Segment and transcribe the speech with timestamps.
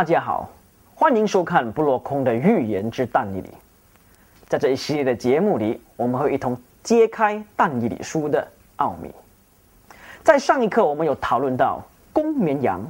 [0.00, 0.48] 大家好，
[0.94, 3.50] 欢迎收看布洛空的预言之但以理。
[4.48, 9.10] 在这一系列的节目里，我们会一同揭开但以理书的奥秘。
[10.24, 11.82] 在上一课，我们有讨论到
[12.14, 12.80] 公绵羊、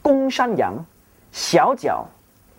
[0.00, 0.82] 公山羊、
[1.32, 2.06] 小角，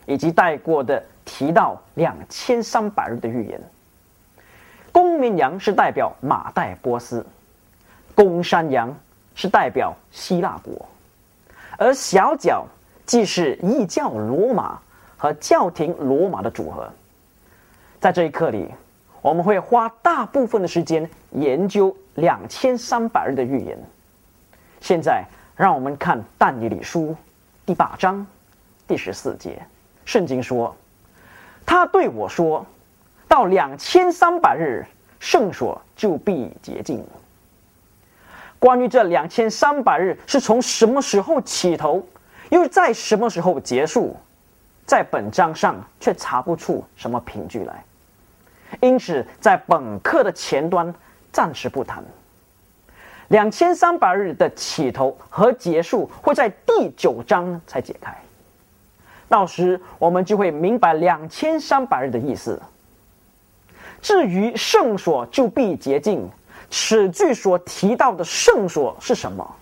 [0.05, 3.60] 以及带过的提到两千三百日的预言。
[4.91, 7.26] 公绵羊是代表马代波斯，
[8.13, 8.96] 公山羊
[9.34, 10.88] 是代表希腊国，
[11.79, 12.68] 而小角。
[13.05, 14.79] 既是异教罗马
[15.17, 16.91] 和教廷罗马的组合，
[17.99, 18.70] 在这一课里，
[19.21, 23.77] 我们会花大部分的时间研究两千三百日的预言。
[24.81, 25.23] 现在，
[25.55, 27.15] 让我们看但以理书
[27.65, 28.26] 第八章
[28.87, 29.61] 第十四节，
[30.03, 30.76] 圣经说
[31.65, 32.65] ：“他对我说，
[33.27, 34.85] 到两千三百日，
[35.20, 37.03] 圣所就必洁净。”
[38.57, 42.03] 关于这两千三百日是从什么时候起头？
[42.49, 44.15] 又在什么时候结束？
[44.88, 47.84] 在本章上却查不出什么凭据来，
[48.82, 50.93] 因此在本课的前端
[51.32, 52.05] 暂时不谈。
[53.29, 58.16] 两千三百日的起头和结束会在第九章才解开，
[59.27, 62.62] 到时我们就会明白两千三百日的意思。
[64.03, 66.29] 至于圣所就必洁净，
[66.69, 69.56] 此句所提到的圣所是什么？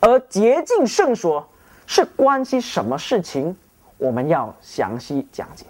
[0.00, 1.48] 而洁净圣所。
[1.88, 3.56] 是关系什么事情？
[3.96, 5.64] 我们要详细讲解。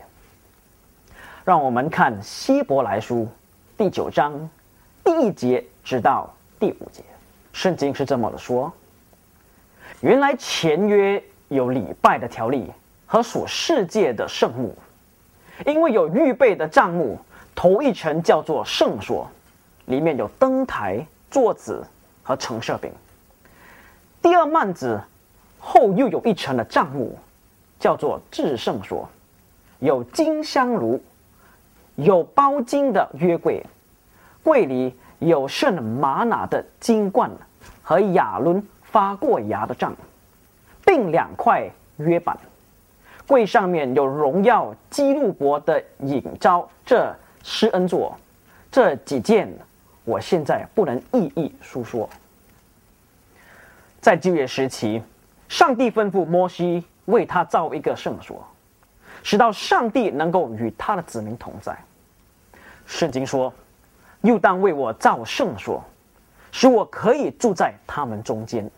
[1.44, 3.28] 让我们看希伯来书
[3.76, 4.50] 第九章
[5.04, 7.04] 第一节直到第五节，
[7.52, 8.70] 圣经是这么的说：
[10.00, 12.68] 原来前约有礼拜的条例
[13.06, 14.76] 和属世界的圣目，
[15.66, 17.16] 因为有预备的帐幕，
[17.54, 19.30] 头一层叫做圣所，
[19.84, 21.86] 里面有灯台、桌子
[22.24, 22.90] 和橙色饼。
[24.20, 25.00] 第二幔子。
[25.58, 27.18] 后又有一层的帐幕，
[27.78, 29.08] 叫做至圣所，
[29.80, 31.02] 有金香炉，
[31.96, 33.64] 有包金的约柜，
[34.42, 37.30] 柜里有圣玛拿的金冠
[37.82, 39.94] 和亚伦发过芽的杖，
[40.84, 41.68] 并两块
[41.98, 42.38] 约板。
[43.26, 48.16] 柜上面有荣耀基路伯的引招，这施恩座。
[48.70, 49.52] 这几件，
[50.04, 52.08] 我现在不能一一述说。
[54.00, 55.02] 在旧约时期。
[55.48, 58.46] 上帝吩咐摩西为他造一个圣所，
[59.22, 61.76] 使到上帝能够与他的子民同在。
[62.86, 63.52] 圣经说
[64.22, 65.82] ：“又当为我造圣所，
[66.52, 68.70] 使我可以住在他们中间。”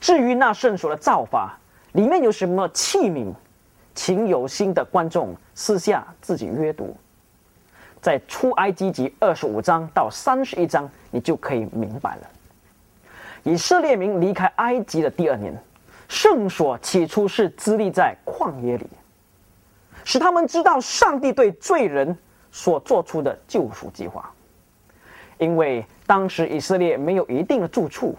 [0.00, 1.58] 至于那圣所的造法，
[1.92, 3.32] 里面有什么器皿，
[3.94, 6.96] 请有心的观众私下自己阅读，
[8.00, 12.30] 在出埃及记二十五章到三十一章，你就可以明白了。
[13.44, 15.54] 以色列民离开埃及的第二年，
[16.08, 18.88] 圣所起初是资立在旷野里，
[20.02, 22.16] 使他们知道上帝对罪人
[22.50, 24.30] 所做出的救赎计划。
[25.36, 28.16] 因为当时以色列没有一定的住处，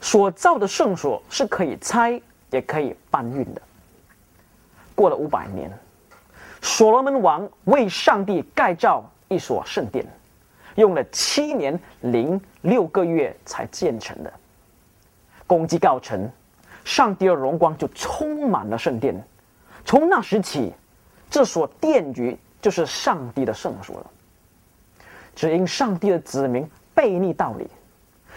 [0.00, 3.62] 所造的圣所是可以拆也可以搬运的。
[4.94, 5.68] 过了五百年，
[6.62, 10.06] 所罗门王为上帝盖造一所圣殿，
[10.76, 14.32] 用了七年零六个月才建成的。
[15.48, 16.30] 攻击告成，
[16.84, 19.20] 上帝的荣光就充满了圣殿。
[19.84, 20.72] 从那时起，
[21.28, 24.06] 这所殿宇就是上帝的圣所了。
[25.34, 27.66] 只因上帝的子民背逆道理，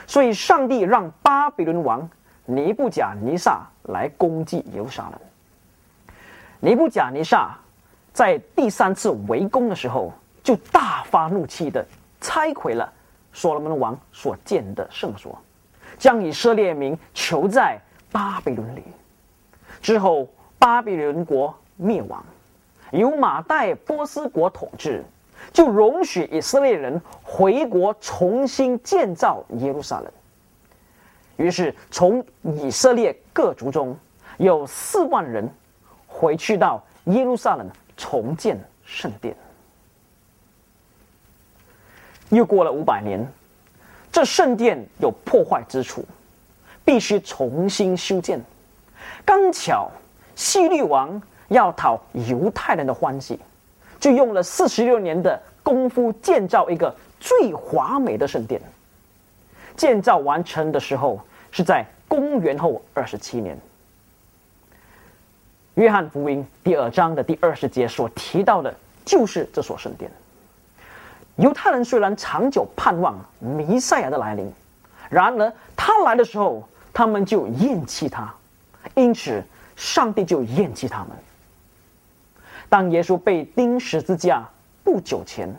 [0.07, 2.09] 所以上帝让巴比伦王
[2.45, 5.19] 尼布甲尼撒来攻击耶路撒冷。
[6.59, 7.57] 尼布甲尼撒
[8.13, 10.13] 在第三次围攻的时候，
[10.43, 11.85] 就大发怒气的
[12.21, 12.91] 拆毁了
[13.33, 15.37] 所罗门王所建的圣所。
[16.01, 17.79] 将以色列民囚在
[18.11, 18.81] 巴比伦里，
[19.83, 20.27] 之后
[20.57, 22.25] 巴比伦国灭亡，
[22.89, 25.05] 由马代波斯国统治，
[25.53, 30.11] 就容许以色列人回国重新建造耶路撒冷。
[31.37, 33.95] 于是从以色列各族中
[34.37, 35.47] 有四万人
[36.07, 39.35] 回去到耶路撒冷重建圣殿。
[42.29, 43.23] 又过了五百年。
[44.11, 46.03] 这圣殿有破坏之处，
[46.83, 48.41] 必须重新修建。
[49.23, 49.89] 刚巧
[50.35, 53.39] 希律王要讨犹太人的欢喜，
[53.99, 58.61] 就用了四十六年的功夫建造一个最华美的圣殿。
[59.77, 61.19] 建造完成的时候
[61.49, 63.57] 是在公元后二十七年。
[65.75, 68.75] 约翰福音第二章的第二十节所提到的，
[69.05, 70.11] 就是这所圣殿。
[71.37, 74.51] 犹太人虽然长久盼望弥赛亚的来临，
[75.09, 78.33] 然而他来的时候，他们就厌弃他，
[78.95, 79.43] 因此
[79.75, 81.09] 上帝就厌弃他们。
[82.69, 84.47] 当耶稣被钉十字架
[84.83, 85.53] 不久前，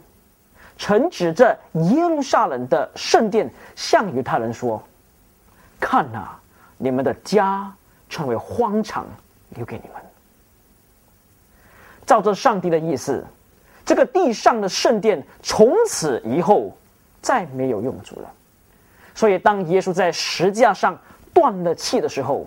[0.79, 4.83] 曾指着耶路撒冷的圣殿向犹太人说
[5.81, 6.29] ：“看呐，
[6.79, 7.71] 你们的家
[8.09, 9.07] 成为荒场，
[9.51, 10.01] 留给你们。”
[12.07, 13.25] 照着上帝的意思，
[13.85, 16.73] 这个地上的圣殿从此以后
[17.21, 18.31] 再没有用处了。
[19.15, 20.97] 所以，当耶稣在石架上
[21.35, 22.47] 断了气的时候，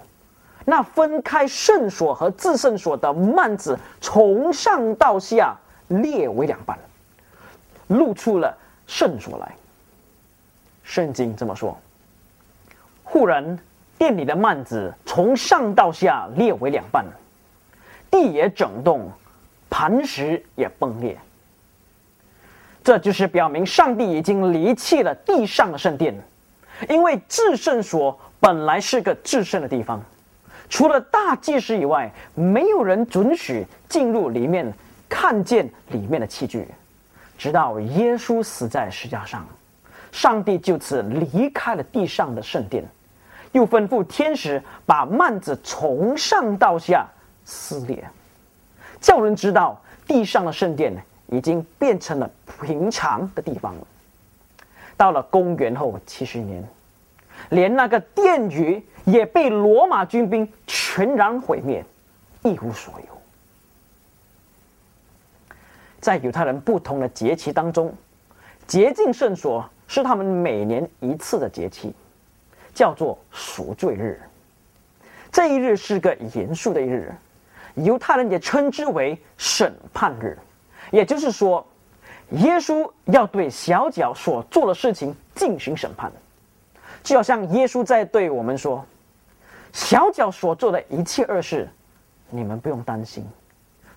[0.63, 5.55] 那分开圣所和至圣所的幔子从上到下
[5.89, 6.79] 裂为两半，
[7.87, 8.57] 露出了
[8.87, 9.53] 圣所来。
[10.83, 11.77] 圣经这么说：
[13.03, 13.59] 忽然，
[13.97, 17.05] 殿里的幔子从上到下裂为两半，
[18.09, 19.11] 地也整动。
[19.67, 21.19] 磐石也崩裂，
[22.85, 26.15] 这就是表明上帝已经离弃了地上的圣殿，
[26.87, 29.99] 因为至圣所本来是个至圣的地方，
[30.69, 34.71] 除了大祭司以外，没有人准许进入里面
[35.09, 36.67] 看见里面的器具，
[37.39, 39.43] 直到耶稣死在石架上，
[40.11, 42.85] 上帝就此离开了地上的圣殿，
[43.51, 47.07] 又吩咐天使把幔子从上到下
[47.45, 48.07] 撕裂。
[49.01, 50.95] 叫人知道地上的圣殿
[51.27, 52.29] 已经变成了
[52.61, 53.87] 平常的地方了。
[54.97, 56.63] 到了公元后七十年，
[57.49, 61.83] 连那个殿宇也被罗马军兵全然毁灭，
[62.43, 63.07] 一无所有。
[65.99, 67.93] 在犹太人不同的节期当中，
[68.67, 71.93] 洁净圣所是他们每年一次的节期，
[72.73, 74.21] 叫做赎罪日。
[75.31, 77.13] 这一日是个严肃的一日。
[77.73, 80.37] 犹太人也称之为审判日，
[80.91, 81.65] 也就是说，
[82.31, 86.11] 耶稣要对小脚所做的事情进行审判，
[87.03, 88.85] 就好像耶稣在对我们说
[89.73, 91.69] ：“小脚所做的一切恶事，
[92.29, 93.25] 你们不用担心，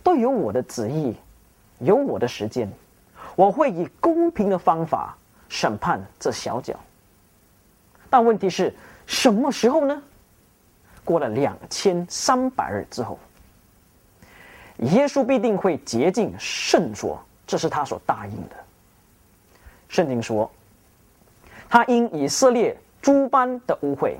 [0.02, 1.16] 都有我的旨意，
[1.78, 2.70] 有我的时间，
[3.36, 5.16] 我会以公平的方法
[5.48, 6.74] 审判这小脚。”
[8.10, 8.74] 但问题是
[9.06, 10.02] 什么时候呢？
[11.04, 13.18] 过了两千三百日之后。
[14.78, 18.56] 耶稣必定会洁净圣所，这是他所答应的。
[19.88, 20.50] 圣经说，
[21.68, 24.14] 他因以色列诸般的污秽、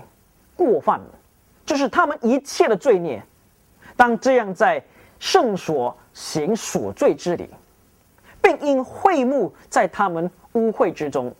[0.56, 1.10] 过犯了，
[1.64, 3.22] 就是他们一切的罪孽，
[3.96, 4.82] 当这样在
[5.20, 7.48] 圣所行所罪之礼，
[8.42, 11.32] 并因会幕在他们污秽之中，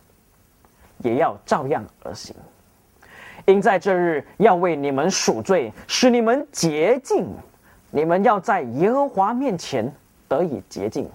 [0.99, 2.35] 也要照样而行。
[3.45, 7.27] 因在这日要为你们赎罪，使你们洁净。
[7.91, 9.91] 你们要在耶和华面前
[10.27, 11.09] 得以洁净，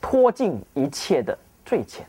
[0.00, 2.00] 脱尽一切的罪愆。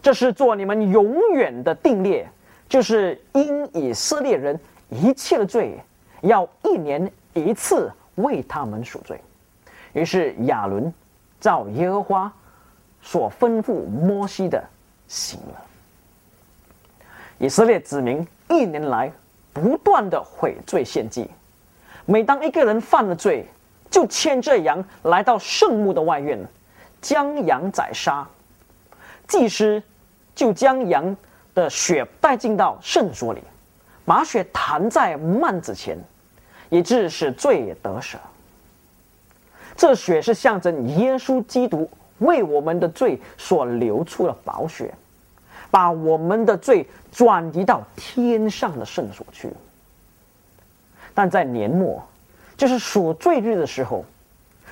[0.00, 2.28] 这是做你们永远的定列，
[2.68, 5.76] 就是因以色列人一切的罪，
[6.20, 9.20] 要一年一次为他们赎罪。
[9.92, 10.92] 于是亚伦
[11.40, 12.32] 照耶和华
[13.02, 14.62] 所吩咐摩西的
[15.08, 15.64] 行了。
[17.38, 19.12] 以色列子民一年来
[19.52, 21.28] 不断的悔罪献祭。
[22.06, 23.44] 每当一个人犯了罪，
[23.90, 26.38] 就牵着羊来到圣墓的外院，
[27.00, 28.26] 将羊宰杀，
[29.26, 29.82] 祭司
[30.34, 31.16] 就将羊
[31.52, 33.42] 的血带进到圣所里，
[34.04, 35.98] 把血弹在幔子前，
[36.70, 38.16] 以致使罪得赦。
[39.76, 44.94] 这血是象征耶稣基督为我们的罪所流出的宝血，
[45.70, 49.50] 把我们的罪转移到天上的圣所去。
[51.16, 52.06] 但在年末，
[52.58, 54.04] 就是赎罪日的时候，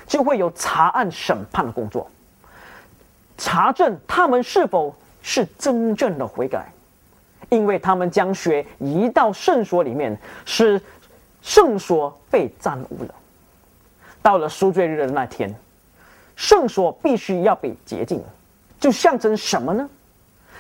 [0.07, 2.07] 就会有查案审判的工作，
[3.39, 6.71] 查证他们是否是真正的悔改，
[7.49, 10.79] 因为他们将血移到圣所里面，使
[11.41, 13.15] 圣所被占污了。
[14.21, 15.55] 到了赎罪日的那天，
[16.37, 18.23] 圣所必须要被洁净，
[18.79, 19.89] 就象征什么呢？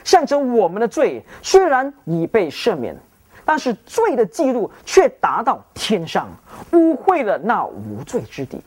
[0.03, 2.97] 象征我们的罪虽然已被赦免。
[3.45, 6.29] 但是罪的记录却达到天上，
[6.73, 8.59] 污秽了那无罪之地，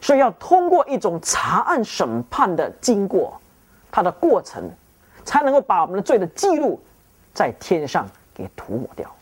[0.00, 3.38] 所以要通过一种查案审判的经过，
[3.92, 4.70] 它的过程，
[5.24, 6.80] 才能够把我们的罪的记录
[7.34, 9.14] 在天上给涂抹掉。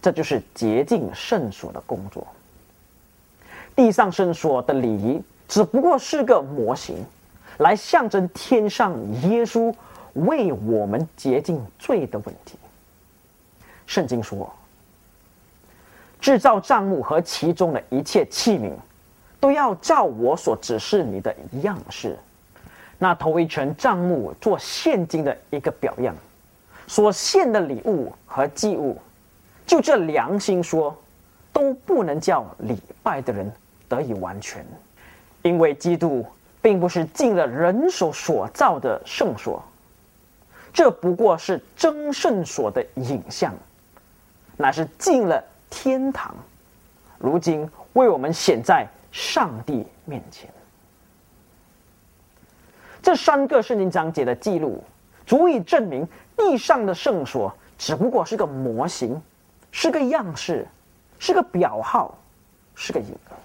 [0.00, 2.26] 这就是洁净圣所的工作。
[3.76, 7.04] 地上圣所的礼仪只不过是个模型，
[7.58, 8.92] 来象征天上
[9.28, 9.72] 耶稣
[10.14, 12.58] 为我们洁净罪的问题。
[13.92, 14.50] 圣经说
[16.18, 18.72] ：“制造账目和其中的一切器皿，
[19.38, 22.18] 都要照我所指示你的样式。
[22.96, 26.16] 那头一层账目做现金的一个表样，
[26.86, 28.96] 所献的礼物和祭物，
[29.66, 30.96] 就这良心说，
[31.52, 33.52] 都不能叫礼拜的人
[33.90, 34.64] 得以完全，
[35.42, 36.24] 因为基督
[36.62, 39.62] 并不是进了人手所造的圣所，
[40.72, 43.52] 这不过是真圣所的影像，
[44.62, 46.34] 乃是进了天堂，
[47.18, 50.48] 如今为我们显在上帝面前。
[53.02, 54.82] 这三个圣经章节的记录，
[55.26, 59.20] 足以证明地上的圣所只不过是个模型，
[59.70, 60.66] 是个样式。
[61.18, 62.18] 是个表号，
[62.74, 63.38] 是个影儿。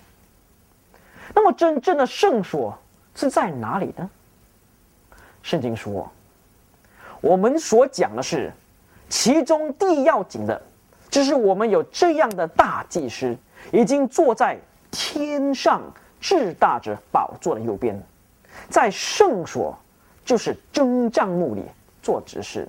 [1.36, 2.76] 那么，真正的圣所
[3.14, 4.10] 是在哪里呢？
[5.44, 6.12] 圣经说，
[7.22, 8.52] 我们所讲的是，
[9.10, 10.60] 其中第一要紧的，
[11.10, 13.36] 就是我们有这样的大祭司，
[13.72, 14.58] 已经坐在
[14.92, 15.82] 天上
[16.20, 18.02] 至大者宝座的右边，
[18.70, 19.78] 在圣所，
[20.26, 21.64] 就是真帐幕里
[22.02, 22.68] 做执事。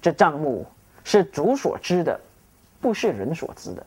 [0.00, 0.66] 这帐幕
[1.04, 2.18] 是主所知的，
[2.80, 3.86] 不是人所知的。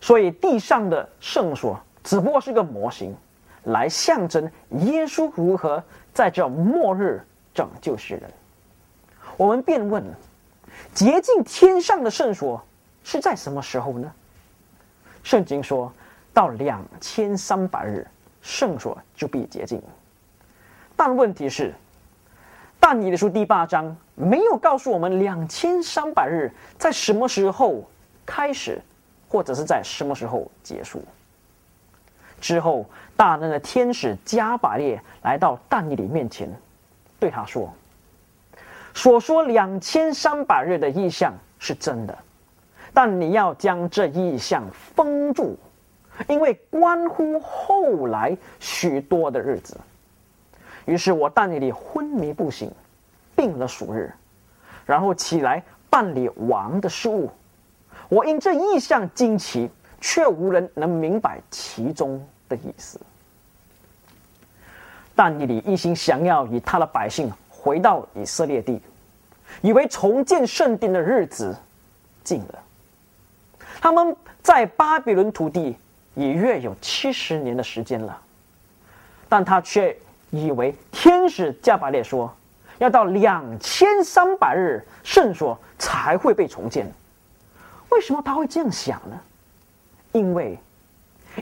[0.00, 3.16] 所以，地上的圣所只不过是个模型，
[3.64, 8.30] 来象征耶稣如何在这末日拯救世人。
[9.38, 10.04] 我们便问：
[10.94, 12.64] 洁净天上的圣所
[13.02, 14.10] 是在什么时候呢？
[15.22, 15.92] 圣经说
[16.32, 18.06] 到两千三百日，
[18.40, 19.82] 圣所就必洁净。
[20.96, 21.74] 但问题是，
[22.78, 27.84] 但以理书第八章没有告诉我们两千三百日在什么时候
[28.24, 28.80] 开始。
[29.26, 31.04] 或者是在什么时候结束？
[32.40, 32.86] 之后，
[33.16, 36.48] 大能的天使加百列来到但以理面前，
[37.18, 37.74] 对他说
[38.94, 42.16] ：“所说两千三百日的意象是真的，
[42.92, 45.58] 但你要将这意象封住，
[46.28, 49.76] 因为关乎后来许多的日子。”
[50.86, 52.70] 于是我但以理昏迷不醒，
[53.34, 54.12] 病了数日，
[54.86, 57.30] 然后起来办理王的事务。
[58.08, 59.68] 我因这意象惊奇，
[60.00, 63.00] 却无人能明白其中的意思。
[65.14, 67.32] 但以理一心想要以他的百姓
[67.64, 68.78] 回到以色列地，
[69.62, 71.56] 以为重建圣殿的日子
[72.22, 72.62] 近了。
[73.80, 75.74] 他们在巴比伦土地
[76.14, 78.20] 已约有七十年的时间了，
[79.30, 79.96] 但他却
[80.28, 82.30] 以为天使加百列说，
[82.76, 86.86] 要到两千三百日圣所才会被重建。
[87.88, 89.18] 为什么他会这样想呢？
[90.12, 90.58] 因为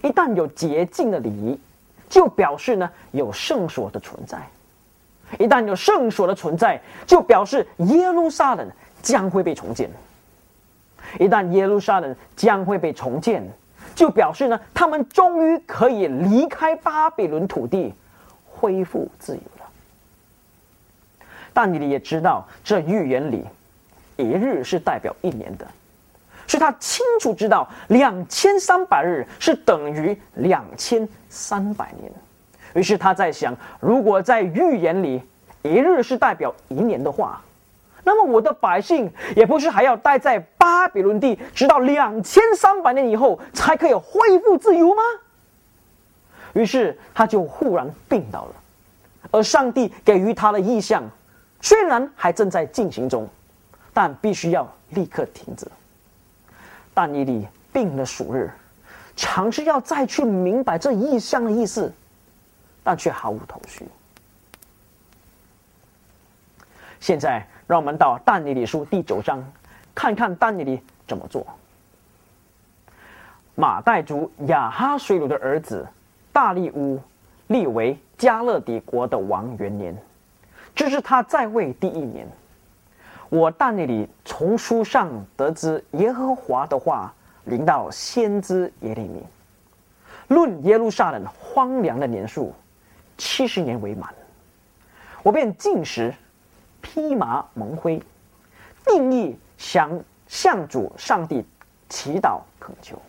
[0.05, 1.59] 一旦有洁净的礼仪，
[2.09, 4.38] 就表示呢有圣所的存在；
[5.38, 8.70] 一旦有圣所的存在，就表示耶路撒冷
[9.02, 9.88] 将会被重建；
[11.18, 13.42] 一旦耶路撒冷将会被重建，
[13.94, 17.94] 就表示呢他们终于可以离开巴比伦土地，
[18.50, 19.66] 恢复自由了。
[21.52, 23.44] 但你也知道，这预言里，
[24.16, 25.66] 一日是代表一年的。
[26.46, 32.12] 所以他清楚知道，两千三百日是等于两千三百年。
[32.75, 35.23] 于是他在想，如果在预言里
[35.62, 37.41] 一日是代表一年的话，
[38.05, 45.02] 那么我的百姓也不是还要待在巴比伦地，直到两千三百年以后才可以恢复自由吗？
[46.55, 48.55] 于是他就忽然病倒了，
[49.31, 51.02] 而上帝给予他的意象，
[51.61, 53.29] 虽然还正在进行中，
[53.93, 55.67] 但必须要立刻停止。
[56.93, 58.50] 但伊利病了数日，
[59.17, 61.91] 尝试要再去明白这意象的意思，
[62.82, 63.86] 但却毫无头绪。
[67.00, 69.44] 现在，让我们到但尼里书第九章，
[69.94, 71.46] 看看但尼里怎么做。
[73.54, 75.86] 马代族亚哈水鲁的儿子
[76.32, 77.00] 大利乌
[77.48, 79.96] 立为加勒底国的王元年，
[80.74, 82.26] 这是他在位第一年。
[83.28, 87.12] 我但尼里从书上得知耶和华的话
[87.44, 89.22] 临到先知耶利米，
[90.28, 92.54] 论耶路撒冷荒凉的年数，
[93.23, 94.12] 七十年为满。
[95.23, 96.12] 我便进食，
[96.81, 98.02] 披麻蒙灰，
[98.85, 101.45] 定义向向主上帝
[101.88, 103.00] 祈祷恳求。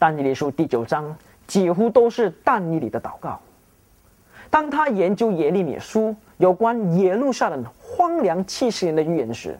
[0.00, 1.16] 但以理书第九章
[1.46, 3.40] 几乎都是但以理的祷告。
[4.50, 9.56] 当他研究耶利米书有关耶路撒冷荒凉七十年的预言时，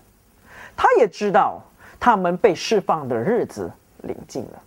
[0.77, 1.63] 他也知道
[2.01, 3.71] 他们被释放的日子
[4.03, 4.61] 临近了。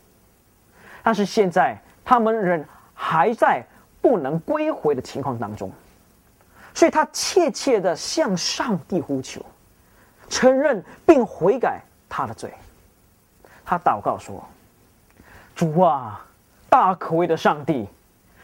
[1.03, 2.63] 但是现在他们仍
[2.93, 3.61] 还在
[4.03, 5.71] 不能归回的情况当中，
[6.75, 9.41] 所以他切切的向上帝呼求，
[10.27, 12.53] 承认并悔改他的罪。
[13.65, 14.43] 他祷告说
[15.55, 16.23] ：“主啊，
[16.69, 17.87] 大可畏的上帝，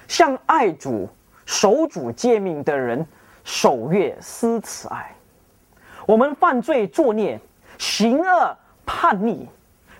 [0.08, 1.08] 向爱主。”
[1.52, 3.04] 守主诫命的人，
[3.44, 5.12] 守月思慈爱。
[6.06, 7.42] 我们犯罪作孽，
[7.80, 9.48] 行恶叛逆，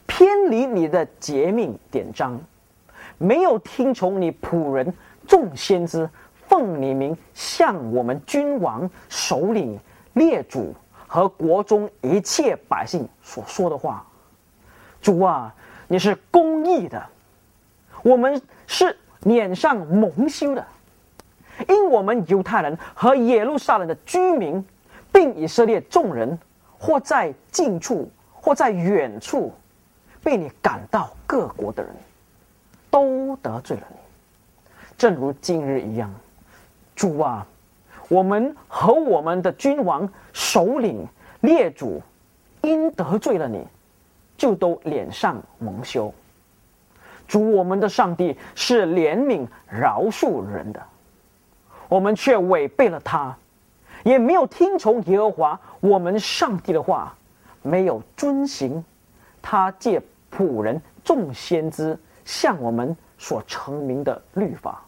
[0.06, 2.40] 偏离你的节命典章，
[3.18, 4.94] 没有听从你仆人
[5.30, 6.10] 众先知
[6.48, 9.80] 奉你名向我们君王、首领、
[10.14, 14.04] 列祖和国中一切百姓所说的话。
[15.00, 15.54] 主啊，
[15.88, 17.06] 你是公义的，
[18.02, 20.66] 我们是脸上蒙羞的，
[21.68, 24.66] 因我们犹太人和耶路撒冷的居民，
[25.14, 26.38] 并以色列众人，
[26.80, 29.54] 或在近处，或在远处。
[30.22, 31.96] 被你赶到各国的人，
[32.92, 33.96] 都得罪了你，
[35.00, 36.14] 正如今日一样。
[36.94, 37.48] 主啊，
[38.10, 41.08] 我们和我们的君王、首领、
[41.40, 42.02] 列祖，
[42.62, 43.66] 因得罪了你，
[44.36, 46.14] 就都脸上蒙羞。
[47.30, 50.84] 主我们的上帝是怜悯饶恕人的，
[51.88, 53.34] 我们却违背了他，
[54.04, 57.16] 也没有听从耶和华我们上帝的话，
[57.62, 58.84] 没有遵行。
[59.42, 64.84] 他借仆人众先知向我们所成名的律法，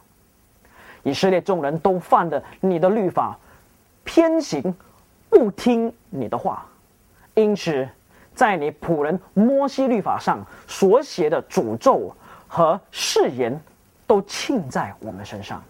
[1.02, 3.38] 以色列众人都犯了你的律法，
[4.04, 4.74] 偏行
[5.28, 6.66] 不听你的话，
[7.34, 7.88] 因此
[8.34, 12.14] 在你仆人摩西律法上所写的诅咒
[12.46, 13.60] 和誓言，
[14.06, 15.62] 都庆在我们身上，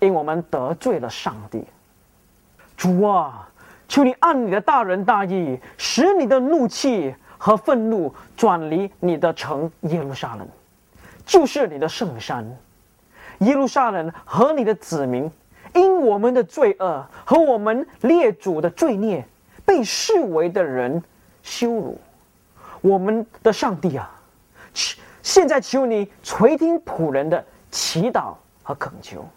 [0.00, 1.64] 因我们得罪了上帝。
[2.76, 3.48] 主啊，
[3.88, 7.14] 求你按你的大仁大义，使你的怒气。
[7.40, 10.48] 和愤怒转离你的城耶路撒冷，
[11.24, 12.44] 就是你的圣山。
[13.38, 15.30] 耶路撒冷和你的子民，
[15.74, 19.26] 因我们的罪恶和我们列祖的罪孽，
[19.64, 21.02] 被视为的人
[21.42, 22.00] 羞辱。
[22.80, 24.10] 我们的上帝啊，
[25.22, 29.28] 现在求你垂听仆人的祈祷和恳求，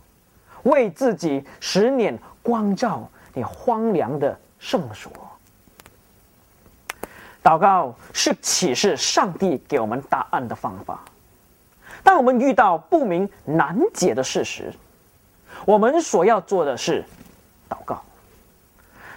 [0.64, 5.12] 为自己十年光照你荒凉的圣所。
[7.44, 11.04] 祷告是启示上帝给我们答案的方法。
[12.04, 14.74] 当我们遇到不明难解的事实，
[15.66, 17.04] 我们所要做的是
[17.70, 18.02] 祷告。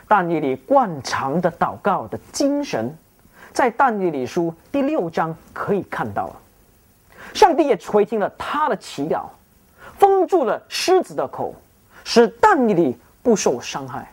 [0.06, 2.96] 但以理惯常的祷告的精神，
[3.52, 6.36] 在但以理书第六章可以看到了。
[7.32, 9.24] 上帝也垂听了他的祈祷，
[9.98, 11.54] 封住了狮子的口，
[12.04, 14.12] 使但以理不受伤害。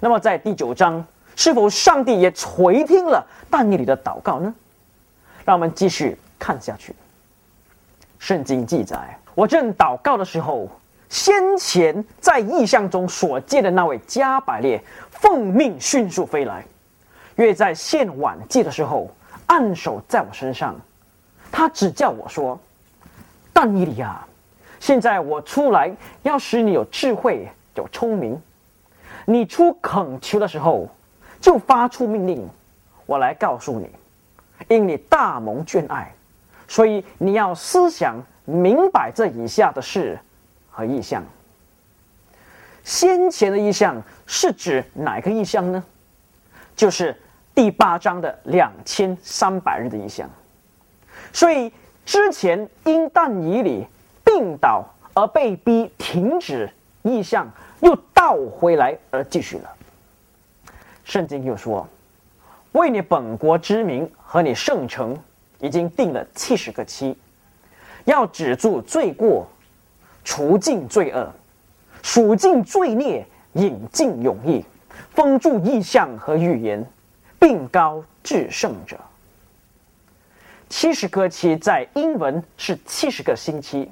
[0.00, 1.04] 那么在第九章。
[1.36, 4.54] 是否上帝也垂听了但以理的祷告呢？
[5.44, 6.94] 让我们继续看下去。
[8.24, 10.66] 圣经记载，我正祷告的时候，
[11.10, 16.64] 先前在异象中所见的那位加百列奉命迅速飞来，
[17.36, 19.10] 约在献晚祭的时候，
[19.44, 20.74] 按手在我身上。
[21.52, 22.58] 他只叫我说
[23.52, 24.26] ：“但以理啊，
[24.80, 28.40] 现在我出来要使你有智慧、有聪明。
[29.26, 30.88] 你出恳求的时候。”
[31.42, 32.48] 就发出命令，
[33.04, 33.90] 我来告诉你，
[34.66, 36.10] 因你大蒙眷爱，
[36.74, 40.18] 所以你要思想明白这以下的事
[40.72, 41.22] 和意象。
[42.82, 45.84] 先前的意象是指哪个意象呢？
[46.74, 47.16] 就是
[47.54, 50.28] 第八章的两千三百日的意象。
[51.32, 51.72] 所以
[52.04, 53.86] 之前因但以理
[54.24, 54.84] 病倒
[55.14, 56.68] 而被逼停止
[57.02, 57.48] 意象，
[57.82, 59.70] 又倒回来而继续了。
[61.04, 61.88] 圣经又说
[62.72, 65.16] ：“为你本国之名和你圣城，
[65.64, 67.16] 已经定了七十个期，
[68.04, 69.48] 要止住罪过，
[70.22, 71.32] 除尽罪恶，
[72.02, 74.62] 数尽罪孽，引尽永义，
[75.14, 76.84] 封住异象和预言，
[77.38, 79.00] 并高至圣者。
[80.68, 83.90] 七十个期在英文是七十个星期。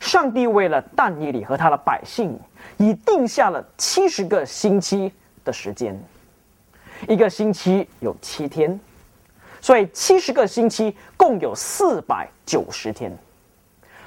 [0.00, 2.40] 上帝为了但以理和他的百姓，
[2.78, 5.12] 已定下了七十个星期
[5.44, 6.00] 的时间。”
[7.06, 8.80] 一个星期有七天，
[9.60, 13.16] 所以七十个星期共有四百九十天。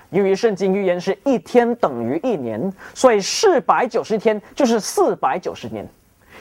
[0.10, 5.88] 由于圣经预言是一天等于一年，所以四百九十天就是四百九十年。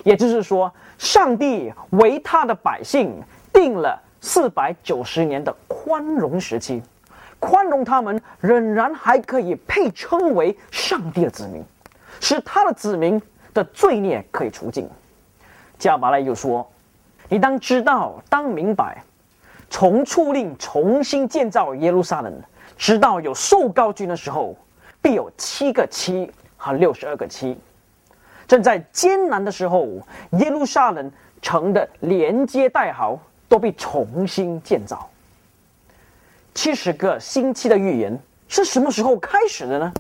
[0.03, 6.83] 也就是说，上帝为他的百姓定了四百九十年的宽容时期，
[7.39, 11.63] 宽容他们仍然还可以配称为上帝的子民，
[12.19, 13.21] 使他的子民
[13.53, 14.89] 的罪孽可以除尽。
[15.79, 16.67] 加马来又说
[17.31, 19.03] ：“你当知道，当明白，
[19.71, 22.43] 从处令重新建造耶路撒冷，
[22.77, 24.57] 直到有受高君的时候，
[25.01, 27.57] 必有七个七和六十二个七。
[28.49, 29.87] 正在艰难的时候，
[30.33, 33.17] 耶路撒冷城的连接带壕
[33.49, 35.09] 都被重新建造。
[36.53, 39.93] 七十个星期的预言是什么时候开始的呢？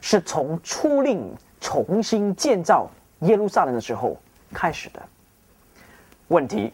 [0.00, 4.16] 是从出令重新建造耶路撒冷的时候。”
[4.50, 5.02] 开始的
[6.28, 6.72] 问题，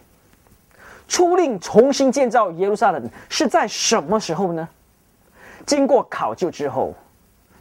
[1.09, 4.69] 出令重新建造耶路撒冷是在什么时候呢？
[5.67, 6.95] 经过考究之后，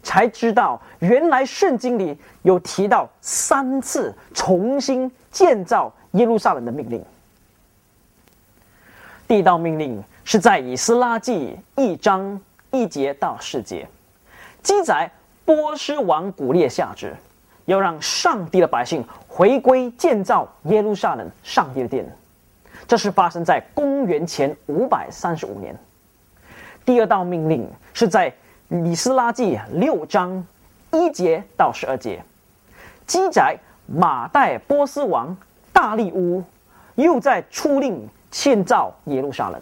[0.01, 7.03] 才知道原来圣经里有提到三次重新建造耶路撒冷的命令。
[9.25, 12.39] 第一道命令是在以斯拉记一章
[12.71, 13.87] 一节到四节，
[14.61, 15.09] 记载
[15.45, 17.15] 波斯王古列下旨，
[17.65, 22.05] 要让上帝的百姓回归建造耶路撒冷上帝的殿。
[22.87, 25.77] 这是发生在公元前五百三十五年。
[26.85, 28.33] 第二道命令是在
[28.69, 30.45] 以斯拉记六章
[30.91, 32.23] 一节到十二节，
[33.05, 35.35] 记载马代波斯王
[35.71, 36.43] 大利乌
[36.95, 38.07] 又在出令。
[38.33, 39.61] 建造耶路撒冷，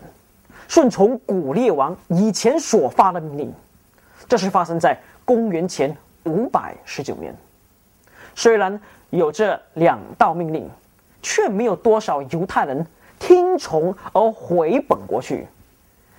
[0.70, 3.54] 顺从古列王以前所发的命令，
[4.30, 7.36] 这是发生在公元前五百十九年。
[8.36, 10.70] 虽然有这两道命令，
[11.22, 12.86] 却没有多少犹太人
[13.20, 15.48] 听从而回本国去。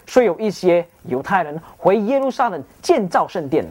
[0.06, 3.64] 虽有一些犹太人回耶路撒冷建造圣殿，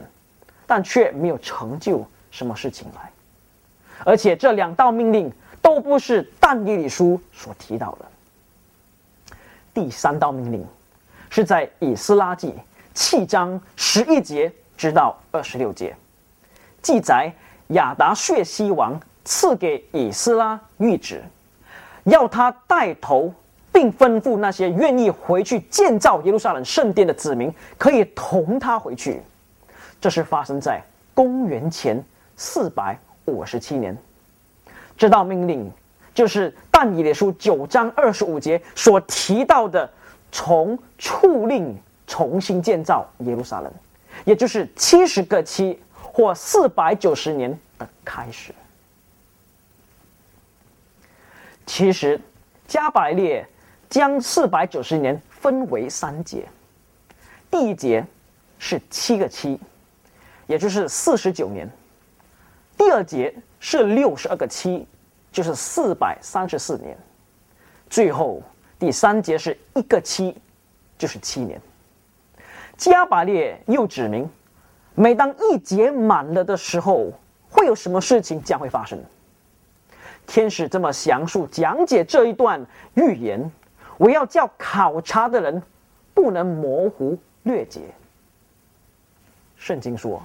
[0.66, 3.10] 但却没有成就什么事情来。
[4.04, 8.06] 而且这两道命令都不是但以理书所提到的。
[9.72, 10.66] 第三道命令
[11.30, 12.52] 是在以斯拉记
[12.92, 15.94] 七章十一节直到二十六节，
[16.82, 17.32] 记载
[17.72, 21.22] 亚达血西王赐给以斯拉谕旨，
[22.04, 23.32] 要他带头，
[23.72, 29.22] 并吩咐那些愿意回去建造耶路撒冷圣殿的子民，可以同他回去。
[30.00, 30.82] 这是发生在
[31.14, 32.02] 公元前
[32.36, 33.96] 四百五十七年。
[34.96, 35.70] 这道命令。
[36.14, 39.90] 就是但以理书九章二十五节所提到的，
[40.30, 41.74] 从处令
[42.06, 43.72] 重新建造耶路撒冷，
[44.26, 45.80] 也就是七十个期
[46.12, 48.54] 或四百九十年的开始。
[51.66, 52.20] 其实
[52.68, 53.46] 加百列
[53.88, 56.46] 将四百九十年分为三节，
[57.50, 58.04] 第一节
[58.58, 59.58] 是七个七，
[60.46, 61.66] 也就是四十九年；
[62.76, 64.86] 第二节是六十二个七。
[65.32, 66.94] 就是四百三十四年，
[67.88, 68.42] 最后
[68.78, 70.36] 第三节是一个七，
[70.98, 71.58] 就是七年。
[72.76, 74.28] 加百列又指明，
[74.94, 77.10] 每当一节满了的时候，
[77.48, 78.98] 会有什么事情将会发生？
[80.26, 83.50] 天使这么详述讲解这一段预言，
[83.96, 85.62] 我要叫考察的人
[86.14, 87.80] 不能模糊略解。
[89.56, 90.22] 圣经说。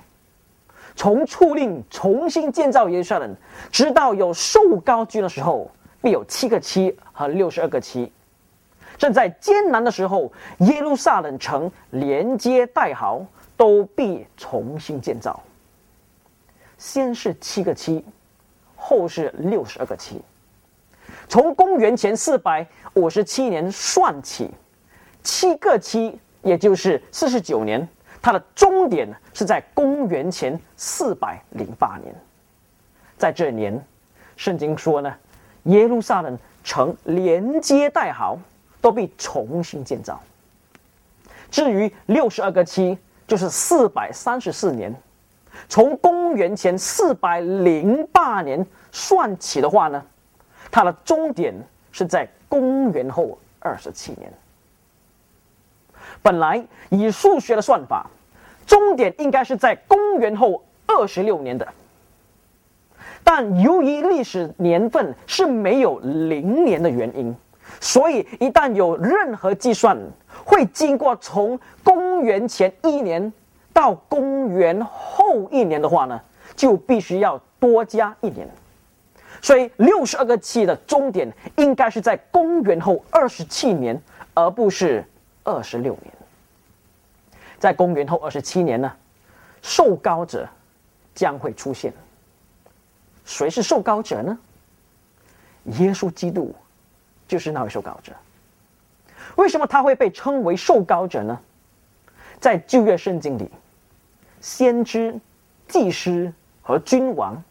[0.95, 3.35] 从处令重新建造耶路撒冷，
[3.71, 5.69] 直到有受高居的时候，
[6.01, 8.11] 必有七个七和六十二个七。
[8.97, 13.23] 正在艰难的时候，耶路撒冷城连接带壕
[13.57, 15.43] 都必重新建造。
[16.77, 18.05] 先是七个七，
[18.75, 20.21] 后是六十二个七。
[21.27, 24.49] 从公元前四百五十七年算起，
[25.23, 27.85] 七个七，也就是四十九年。
[28.21, 32.13] 它的终点是在公元前四百零八年，
[33.17, 33.81] 在这年，
[34.35, 35.15] 圣经说呢，
[35.63, 38.37] 耶路撒冷城连接带壕
[38.81, 40.21] 都被重新建造。
[41.49, 44.95] 至于六十二个七，就是四百三十四年，
[45.67, 50.01] 从公元前四百零八年算起的话呢，
[50.71, 51.53] 它的终点
[51.91, 54.31] 是在公元后二十七年。
[56.21, 58.09] 本来以数学的算法，
[58.65, 61.67] 终点应该是在公元后二十六年的，
[63.23, 67.35] 但由于历史年份是没有零年的原因，
[67.79, 69.97] 所以一旦有任何计算，
[70.43, 73.31] 会经过从公元前一年
[73.71, 76.19] 到公元后一年的话呢，
[76.55, 78.49] 就必须要多加一年，
[79.41, 84.01] 所以六十二个期的终点应该是在公元后二十七年，
[84.33, 85.05] 而不是
[85.43, 86.13] 二十六年。
[87.59, 88.91] 在公元后二十七年呢，
[89.61, 90.47] 受膏者
[91.13, 91.93] 将会出现。
[93.25, 94.37] 谁是受膏者呢？
[95.79, 96.55] 耶稣基督
[97.27, 98.13] 就是那位受膏者。
[99.35, 101.39] 为什么他会被称为受膏者呢？
[102.39, 103.49] 在旧约圣经里，
[104.39, 105.19] 先知、
[105.67, 107.41] 祭司和君王，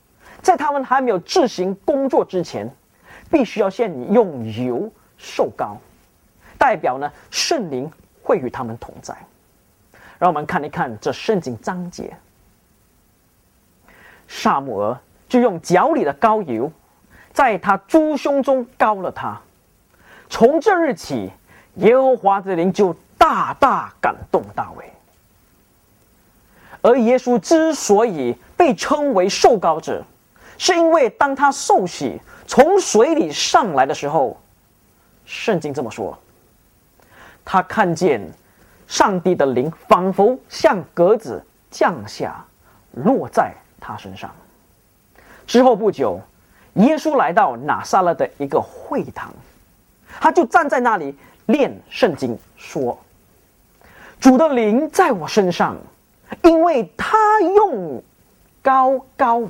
[0.40, 2.68] 在他们还没有自行工作之前，
[3.30, 5.76] 必须要先用油受膏，
[6.56, 7.90] 代表呢圣灵
[8.22, 9.16] 会与他们同在。
[10.18, 12.16] 让我们看一看这圣经章节。
[14.28, 16.70] 萨姆尔就用脚里的膏油，
[17.32, 19.40] 在他猪胸中膏了他。
[20.28, 21.30] 从这日起，
[21.76, 24.92] 耶和华的灵就大大感动大卫。
[26.82, 30.04] 而耶稣之所以被称为受膏者，
[30.56, 34.40] 是因为当他受洗从水里上来的时候，
[35.24, 36.16] 圣经这么说：
[37.44, 38.20] 他看见
[38.86, 42.44] 上帝的灵仿佛像鸽子降下，
[42.92, 44.30] 落在他身上。
[45.46, 46.20] 之后不久，
[46.74, 49.32] 耶稣来到拿撒勒的一个会堂，
[50.20, 51.14] 他就站在那里
[51.46, 52.98] 念圣经，说
[54.20, 55.76] ：“主的灵在我身上，
[56.42, 58.02] 因为他用
[58.62, 59.48] 高高我。”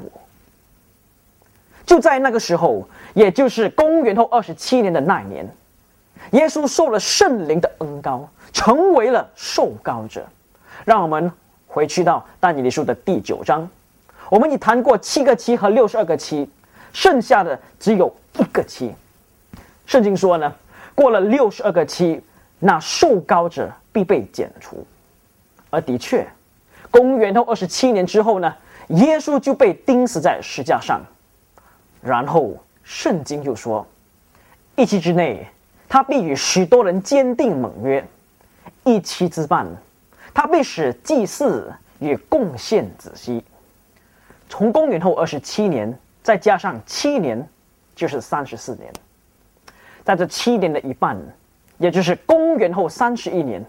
[1.87, 5.49] 就在那个时候，也就是公元后二十七年的那一年，
[6.33, 10.27] 耶稣受了圣灵的恩高，成为了受高者。
[10.85, 11.31] 让我们
[11.69, 13.69] 回去到但以理书的第九章。
[14.29, 16.51] 我们已谈过七个七和六十二个七，
[16.93, 18.93] 剩下的只有一个七。
[19.87, 20.53] 圣经说呢，
[20.95, 22.21] 过了六十二个七，
[22.59, 24.85] 那受高者必被剪除。
[25.71, 26.27] 而的确，
[26.91, 28.55] 公元后二十七年之后呢，
[28.89, 31.01] 耶稣就被钉死在石架上。
[32.03, 33.87] 然后圣经又说，
[34.77, 35.47] 一期之内，
[35.89, 38.03] 他必与许多人坚定盟约；
[38.85, 39.67] 一期之半，
[40.35, 43.45] 他必使祭祀与贡献子息。
[44.49, 47.49] 从公元后二十七年，再加上七年，
[47.95, 48.93] 就是三十四年。
[50.07, 51.21] 在这七年的一半，
[51.79, 53.63] 也就是公元后三十一年，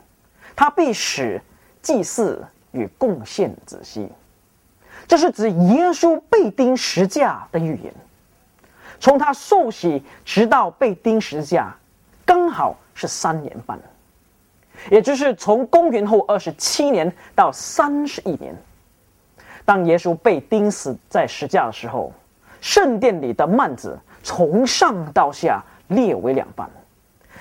[0.55, 1.41] 他必使
[1.81, 4.07] 祭祀与贡献子息。
[5.07, 7.91] 这是指耶稣被钉十架的预言。
[8.99, 11.75] 从他受洗直到被钉十架，
[12.23, 13.79] 刚好是三年半，
[14.91, 18.55] 也就是从公元后二十七年到三十一年。
[19.65, 22.13] 当耶稣被钉死在十架的时候，
[22.61, 26.69] 圣殿里的幔子从上到下列为两半，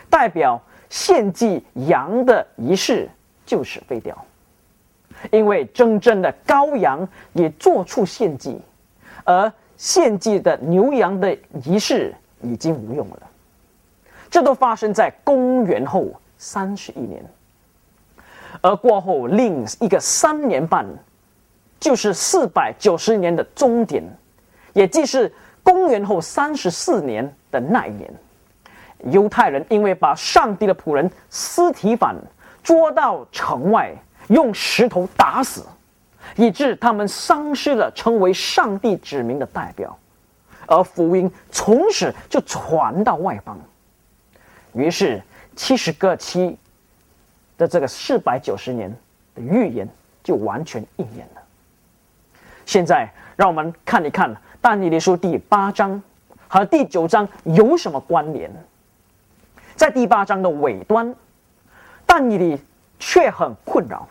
[0.08, 3.08] 代表献祭羊的仪式
[3.44, 4.24] 就是废掉，
[5.30, 8.60] 因为真正的羔羊也做出献祭，
[9.24, 13.22] 而献祭的牛羊的仪式已经无用了。
[14.30, 17.24] 这都发生在公元后三十一年，
[18.60, 20.86] 而过后另一个三年半。
[21.78, 24.02] 就是四百九十年的终点，
[24.72, 25.30] 也即是
[25.62, 28.10] 公元后三十四年的那一年，
[29.04, 32.16] 犹太人因为把上帝的仆人斯提反
[32.62, 33.94] 捉到城外，
[34.28, 35.64] 用石头打死，
[36.34, 39.96] 以致他们丧失了成为上帝指明的代表，
[40.66, 43.56] 而福音从此就传到外邦，
[44.72, 45.22] 于是
[45.54, 46.58] 七十个七
[47.56, 48.90] 的这个四百九十年
[49.34, 49.88] 的预言
[50.24, 51.42] 就完全应验了。
[52.64, 56.02] 现在，让我们看一看《但以理书》第八章
[56.48, 58.50] 和第九章有什么关联。
[59.76, 61.14] 在第八章的尾端，
[62.06, 62.60] 但以理
[62.98, 64.08] 却很困扰。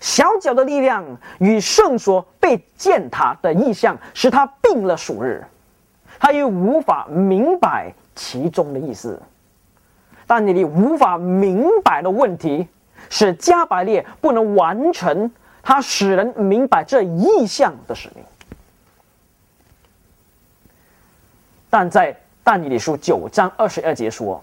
[0.00, 1.04] 小脚的力量
[1.38, 5.42] 与圣所被践踏的意象，使他病了数日，
[6.18, 9.20] 他又无法明白其中的意思。
[10.26, 12.68] 但以理无法明白的问题，
[13.08, 15.30] 使加百列不能完成。
[15.62, 18.24] 他使人明白这意象的使命，
[21.68, 24.40] 但在但以理书九章二十二节说：“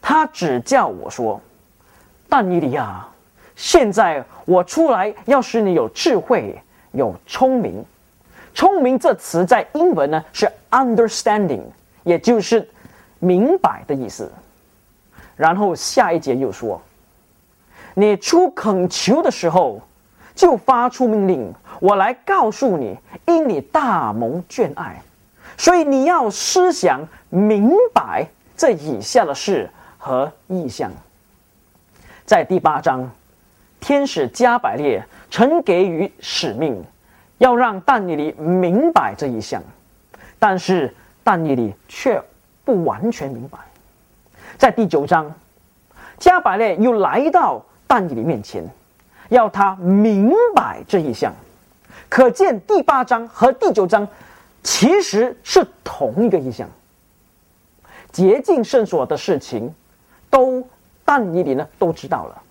[0.00, 1.40] 他只叫我说，
[2.28, 3.08] 但以理啊，
[3.54, 6.60] 现在我出来要使你有智慧，
[6.92, 7.84] 有聪明。
[8.54, 11.62] 聪明这词在英文呢是 understanding，
[12.04, 12.68] 也就是
[13.18, 14.32] 明白的意思。
[15.36, 16.80] 然后下一节又说，
[17.94, 19.82] 你出恳求的时候。”
[20.36, 25.00] 就发出命令，我来告诉你，因你大蒙眷爱，
[25.56, 29.70] 所以你要思想明白这以下的事
[30.06, 30.92] 和意象。
[32.24, 33.10] 在第八章，
[33.80, 36.80] 天使加百列曾给予使命，
[37.38, 39.60] 要让但以理明白这一项，
[40.38, 42.22] 但是但以理却
[42.64, 43.58] 不完全明白。
[44.56, 45.34] 在第九章，
[46.18, 48.64] 加百列又来到但以理面前。
[49.28, 51.34] 要他明白这一项，
[52.08, 54.06] 可见第八章和第九章
[54.62, 56.68] 其实是同一个意象。
[58.12, 59.74] 洁净圣所的事情，
[60.30, 60.66] 都
[61.04, 62.42] 但以理呢都知道了，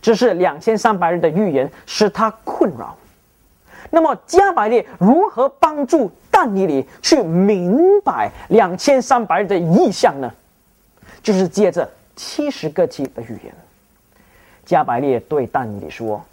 [0.00, 2.96] 只是两千三百日的预言使他困扰。
[3.90, 10.32] 那么加百列如何帮助但以理去明白两千三百日的意象呢？
[11.22, 13.54] 就是借着七十个期的预言。
[14.64, 16.24] 加百列对但以理说：“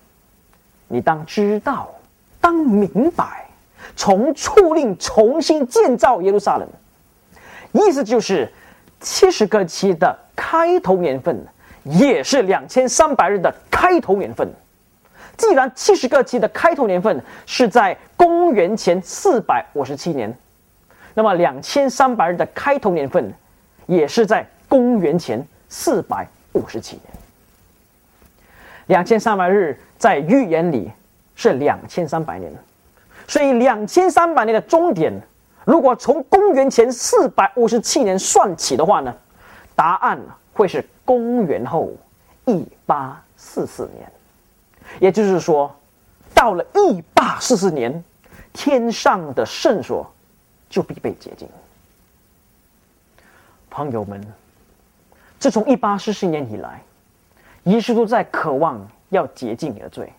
[0.87, 1.89] 你当知道，
[2.39, 3.49] 当明白，
[3.95, 6.67] 从处令重新建造耶路撒冷，
[7.73, 8.49] 意思就是
[9.01, 11.37] 七十个期的开头年份，
[11.83, 14.49] 也是两千三百日的开头年份。
[15.35, 20.33] 既然七十个期的开头年份是在公元前四百五十七年，
[21.13, 23.33] 那么两千三百日的开头年份，
[23.85, 27.03] 也是在公元前四百五十七年。
[28.87, 30.89] 两千三百日在预言里
[31.35, 32.49] 是两千三百年，
[33.27, 35.13] 所以两千三百年的终点，
[35.65, 39.13] 如果从公元前四百五十七年算起的话呢，
[39.79, 40.19] 答案
[40.51, 41.93] 会是公元后
[42.45, 44.11] 一八四四年。
[44.99, 45.73] 也就是说，
[46.35, 48.03] 到了一八四四年，
[48.51, 50.05] 天上的圣所
[50.69, 51.47] 就必被洁净。
[53.69, 54.21] 朋友们，
[55.39, 56.81] 自从一八四四年以来，
[57.63, 60.11] 耶稣都在渴望要洁净你的罪，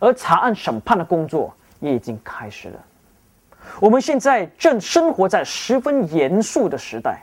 [0.00, 2.82] 而查案审判的工作也已经开始了。
[3.80, 7.20] 我们现在正生活在十分严肃的时代，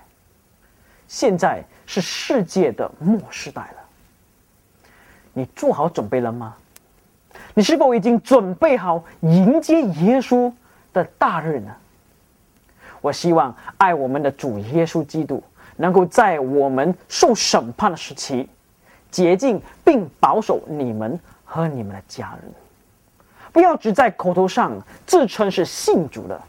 [1.14, 3.76] 现在是世界的末世代了。
[5.32, 6.56] 你做好准备了吗？
[7.54, 10.52] 你是否已经准备好迎接耶稣
[10.92, 11.72] 的大日呢？
[13.00, 15.44] 我希望爱我们的主耶稣基督
[15.76, 18.50] 能够在我们受审判的时期，
[19.12, 22.52] 洁净并保守你们和你们的家人。
[23.52, 26.42] 不要只在口头上自称是信主的，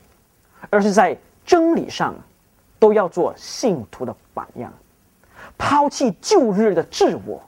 [0.71, 2.15] 而是在真理上
[2.79, 4.73] 都要做信徒的榜样，
[5.57, 7.43] 抛弃旧日的自我。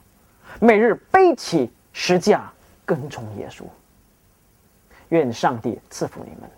[0.60, 2.50] 每日背起十架，
[2.84, 3.64] 跟从耶稣。
[5.10, 6.50] 愿上帝赐福你们，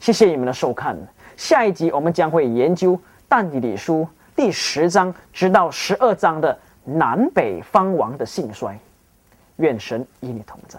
[0.00, 0.96] 谢谢你们的收看。
[1.36, 2.98] 下一集我们将会研究
[3.28, 8.78] 但以理书第十章直到十二章的南北方王的兴衰。
[9.56, 10.78] 愿神与你同在。